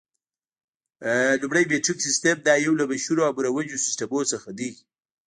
لومړی 1.41 1.63
میټریک 1.71 1.99
سیسټم، 2.07 2.37
دا 2.47 2.53
یو 2.65 2.73
له 2.79 2.85
مشهورو 2.91 3.25
او 3.27 3.31
مروجو 3.37 3.83
سیسټمونو 3.85 4.29
څخه 4.33 4.49
دی. 4.59 4.69